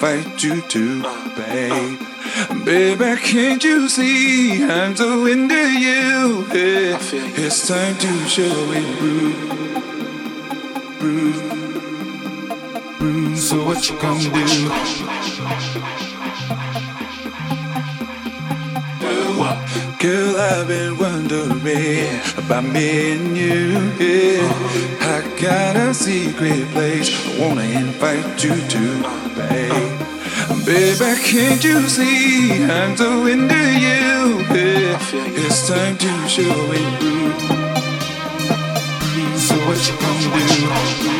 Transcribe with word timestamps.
invite 0.00 0.42
you 0.42 0.62
to, 0.62 1.02
babe. 1.36 1.98
Baby, 2.64 3.20
can't 3.20 3.62
you 3.62 3.86
see 3.86 4.64
I'm 4.64 4.96
so 4.96 5.26
into 5.26 5.54
you? 5.54 6.46
Yeah. 6.54 6.98
It's 7.02 7.68
time 7.68 7.96
to 7.98 8.26
show 8.26 8.72
it, 8.72 8.98
prove, 8.98 9.36
prove, 10.98 11.42
prove. 12.98 13.38
So 13.38 13.62
what 13.66 13.90
you 13.90 13.98
gonna 14.00 14.30
do? 15.90 15.99
Girl, 20.00 20.34
I've 20.34 20.66
been 20.66 20.96
wondering 20.96 21.60
about 22.38 22.64
me 22.64 23.12
and 23.12 23.36
you. 23.36 23.78
Yeah. 24.00 24.48
I 24.98 25.20
got 25.38 25.76
a 25.76 25.92
secret 25.92 26.66
place 26.68 27.10
I 27.12 27.38
wanna 27.38 27.64
invite 27.64 28.42
you 28.42 28.56
to, 28.56 29.02
babe. 29.36 29.98
Baby, 30.64 31.20
can't 31.22 31.62
you 31.62 31.86
see 31.86 32.64
I'm 32.64 32.96
so 32.96 33.26
into 33.26 33.54
you? 33.54 34.40
Yeah. 34.56 34.96
It's 35.36 35.68
time 35.68 35.98
to 35.98 36.28
show 36.28 36.72
it. 36.72 37.00
So 39.38 39.54
what 39.66 39.86
you 39.86 39.94
gonna 40.00 41.14
do? 41.14 41.19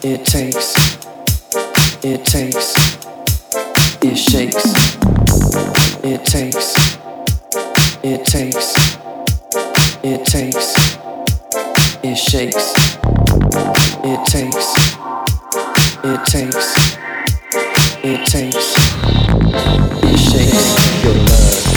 It 0.00 0.24
takes, 0.24 0.96
it 2.04 2.24
takes, 2.24 2.76
it 4.00 4.16
shakes. 4.16 4.64
It 6.04 6.24
takes, 6.24 6.96
it 8.04 8.24
takes, 8.24 8.96
it 10.04 10.24
takes, 10.24 10.76
it 12.04 12.16
shakes. 12.16 12.74
It 14.04 14.24
takes, 14.26 14.66
it 16.04 16.26
takes, 16.26 16.96
it 18.04 18.26
takes, 18.26 18.76
it 20.04 20.18
shakes 20.18 21.04
your 21.04 21.14
love. 21.14 21.67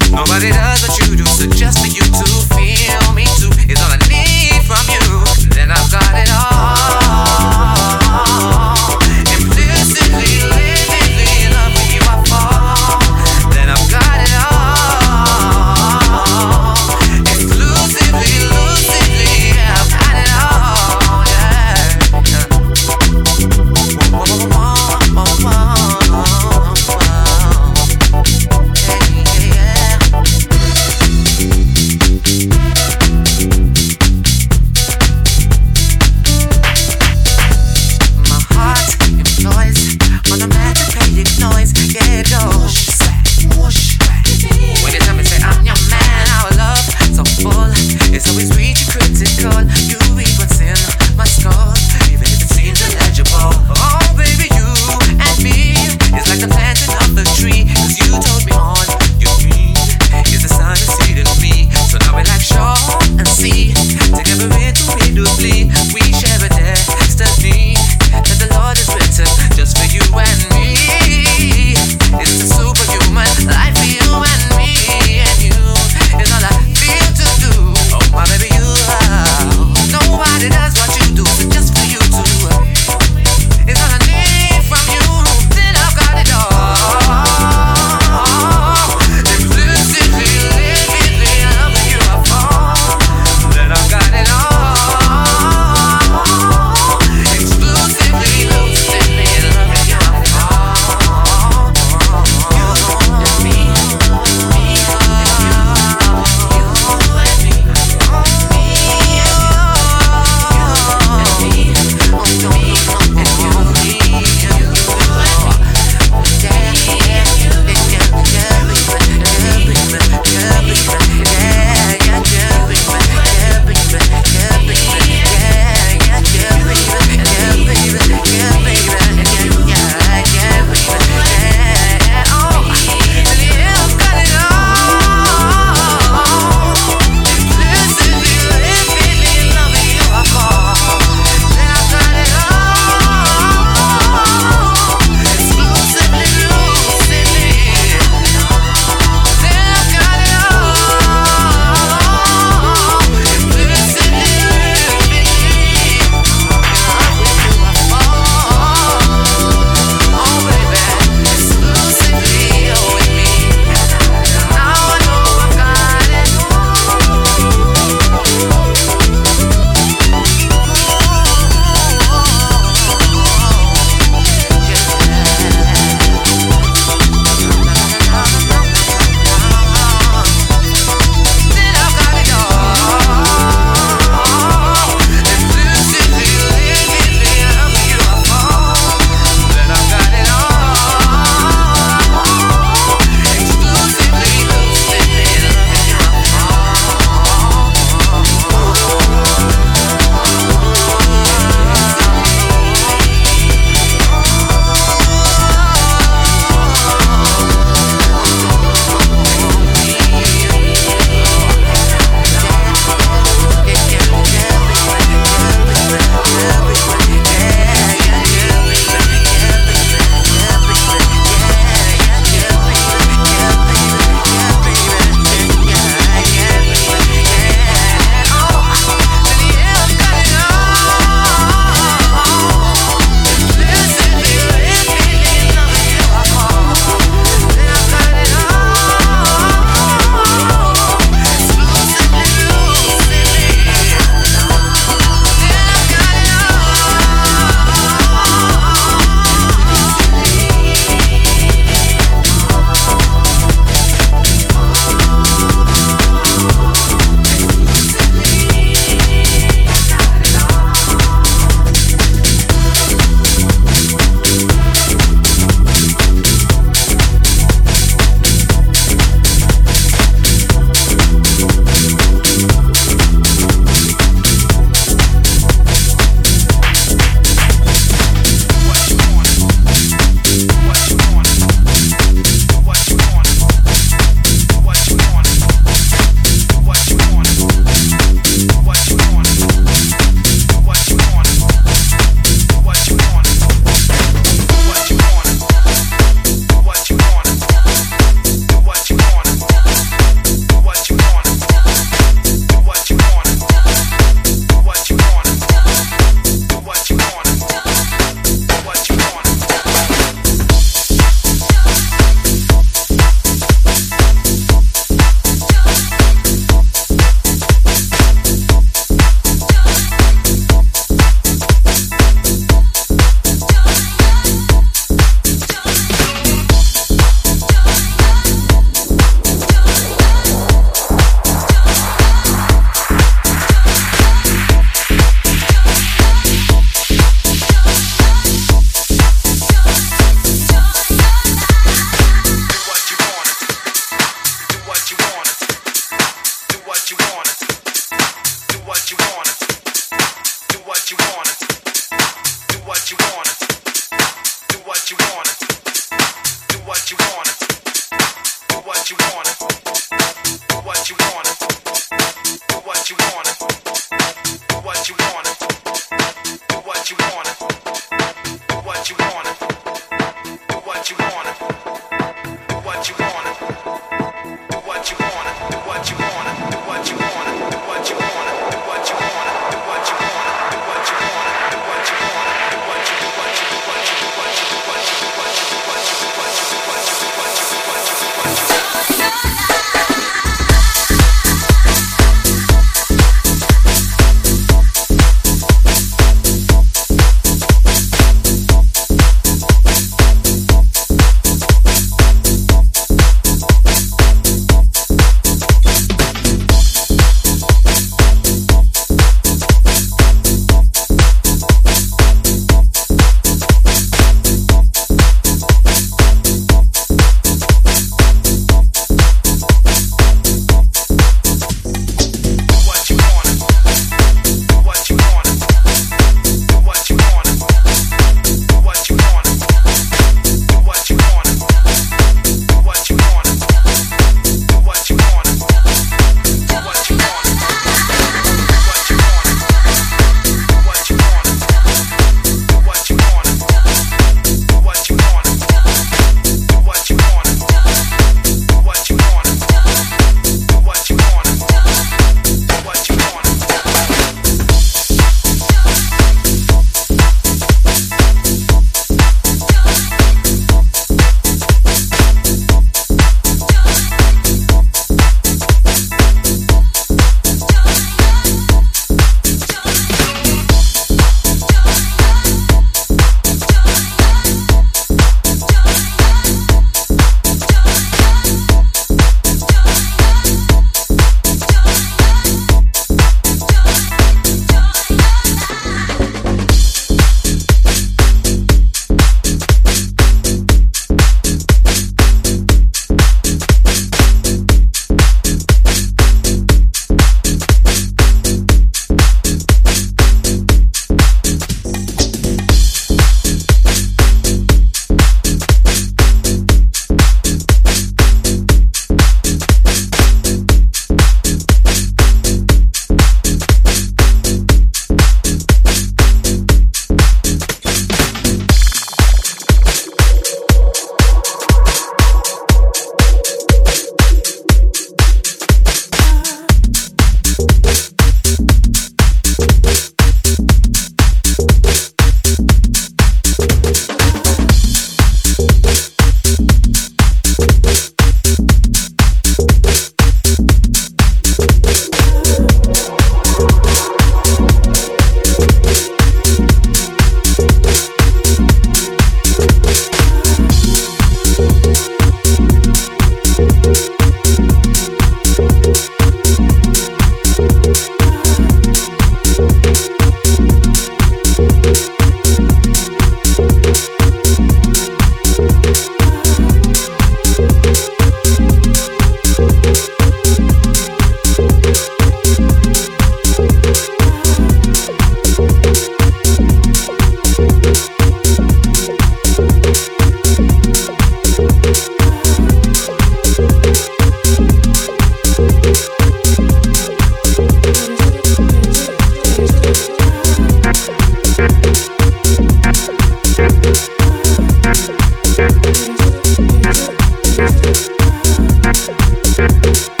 Thank 598.73 600.00